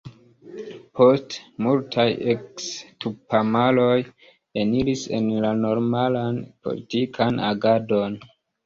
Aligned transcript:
Poste 0.99 1.43
multaj 1.65 2.05
eks-tupamaroj 2.35 3.93
eniris 4.65 5.07
en 5.21 5.31
la 5.47 5.55
normalan 5.63 6.45
politikan 6.69 7.43
agadon. 7.55 8.23